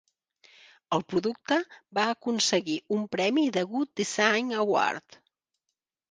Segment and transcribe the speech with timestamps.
[0.95, 1.57] El producte
[1.97, 5.19] va aconseguir un premi de Good Design Award.